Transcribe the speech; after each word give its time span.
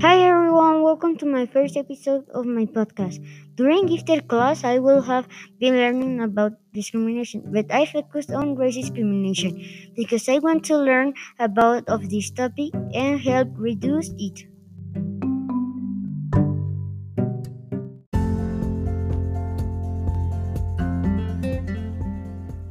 Hi 0.00 0.16
everyone, 0.24 0.82
welcome 0.82 1.16
to 1.18 1.26
my 1.26 1.44
first 1.44 1.76
episode 1.76 2.24
of 2.32 2.46
my 2.46 2.64
podcast. 2.64 3.20
During 3.54 3.84
gifted 3.84 4.26
class, 4.26 4.64
I 4.64 4.78
will 4.78 5.02
have 5.02 5.28
been 5.60 5.74
learning 5.76 6.20
about 6.22 6.52
discrimination, 6.72 7.44
but 7.52 7.70
I 7.70 7.84
focused 7.84 8.30
on 8.32 8.54
race 8.56 8.76
discrimination 8.76 9.60
because 9.94 10.26
I 10.28 10.38
want 10.38 10.64
to 10.72 10.78
learn 10.78 11.12
about 11.38 11.86
of 11.88 12.08
this 12.08 12.30
topic 12.30 12.72
and 12.94 13.20
help 13.20 13.48
reduce 13.58 14.08
it. 14.16 14.48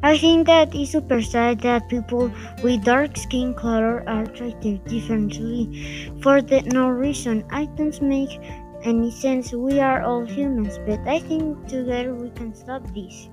I 0.07 0.17
think 0.17 0.47
that 0.47 0.73
it's 0.73 0.91
super 0.93 1.21
sad 1.21 1.59
that 1.67 1.89
people 1.89 2.31
with 2.63 2.85
dark 2.85 3.17
skin 3.17 3.53
color 3.53 4.07
are 4.07 4.25
treated 4.25 4.85
differently 4.85 6.09
for 6.23 6.41
the 6.41 6.61
no 6.61 6.87
reason. 6.87 7.43
I 7.51 7.65
don't 7.75 8.01
make 8.01 8.39
any 8.83 9.11
sense. 9.11 9.51
We 9.51 9.81
are 9.81 10.03
all 10.03 10.23
humans, 10.23 10.79
but 10.87 11.05
I 11.05 11.19
think 11.19 11.67
together 11.67 12.15
we 12.15 12.29
can 12.29 12.55
stop 12.55 12.87
this. 12.95 13.27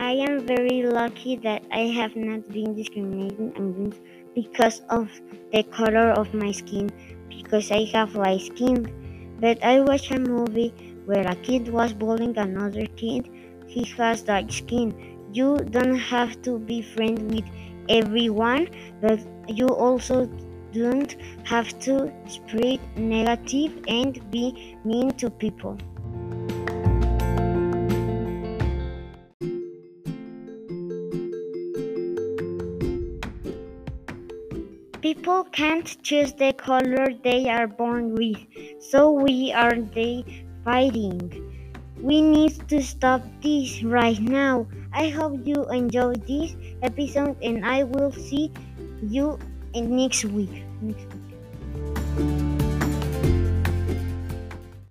I 0.00 0.12
am 0.12 0.46
very 0.46 0.82
lucky 0.82 1.36
that 1.44 1.62
I 1.70 1.80
have 1.98 2.16
not 2.16 2.48
been 2.48 2.74
discriminated 2.74 3.52
against 3.54 4.00
because 4.34 4.80
of 4.88 5.10
the 5.52 5.62
color 5.64 6.12
of 6.12 6.32
my 6.32 6.52
skin, 6.52 6.90
because 7.28 7.70
I 7.70 7.84
have 7.92 8.14
light 8.14 8.40
skin. 8.40 8.88
But 9.38 9.62
I 9.62 9.80
watched 9.80 10.10
a 10.10 10.18
movie 10.18 10.72
where 11.04 11.26
a 11.26 11.34
kid 11.34 11.68
was 11.68 11.92
bullying 11.92 12.38
another 12.38 12.86
kid. 12.96 13.28
He 13.66 13.84
has 13.98 14.22
dark 14.22 14.50
skin. 14.50 15.18
You 15.34 15.58
don't 15.58 15.98
have 15.98 16.40
to 16.48 16.58
be 16.58 16.80
friends 16.80 17.20
with 17.34 17.44
everyone, 17.90 18.68
but 19.02 19.20
you 19.48 19.68
also 19.68 20.24
don't 20.72 21.14
have 21.44 21.78
to 21.80 22.10
spread 22.26 22.80
negative 22.96 23.84
and 23.86 24.18
be 24.30 24.78
mean 24.82 25.10
to 25.18 25.28
people. 25.28 25.76
People 35.00 35.44
can't 35.44 35.88
choose 36.02 36.34
the 36.34 36.52
color 36.52 37.08
they 37.24 37.48
are 37.48 37.66
born 37.66 38.14
with, 38.14 38.36
so 38.80 39.10
we 39.10 39.50
are 39.50 39.80
they 39.80 40.44
fighting. 40.62 41.32
We 41.96 42.20
need 42.20 42.68
to 42.68 42.82
stop 42.82 43.22
this 43.40 43.82
right 43.82 44.20
now. 44.20 44.68
I 44.92 45.08
hope 45.08 45.40
you 45.44 45.64
enjoyed 45.72 46.26
this 46.26 46.54
episode 46.82 47.36
and 47.42 47.64
I 47.64 47.84
will 47.84 48.12
see 48.12 48.52
you 49.00 49.38
next 49.74 50.24
week. 50.24 50.64
Next 50.82 51.08
week. 51.14 51.29